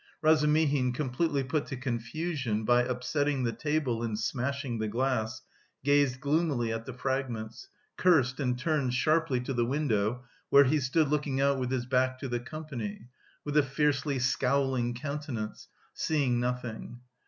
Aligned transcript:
Razumihin, 0.23 0.93
completely 0.95 1.43
put 1.43 1.67
to 1.67 1.77
confusion 1.77 2.65
by 2.65 2.81
upsetting 2.81 3.43
the 3.43 3.51
table 3.53 4.01
and 4.01 4.17
smashing 4.17 4.79
the 4.79 4.87
glass, 4.87 5.43
gazed 5.83 6.19
gloomily 6.19 6.73
at 6.73 6.87
the 6.87 6.93
fragments, 6.93 7.67
cursed 7.97 8.39
and 8.39 8.57
turned 8.57 8.95
sharply 8.95 9.39
to 9.41 9.53
the 9.53 9.63
window 9.63 10.23
where 10.49 10.63
he 10.63 10.79
stood 10.79 11.09
looking 11.09 11.39
out 11.39 11.59
with 11.59 11.69
his 11.69 11.85
back 11.85 12.17
to 12.17 12.27
the 12.27 12.39
company 12.39 13.09
with 13.45 13.55
a 13.55 13.61
fiercely 13.61 14.17
scowling 14.17 14.95
countenance, 14.95 15.67
seeing 15.93 16.39
nothing. 16.39 16.99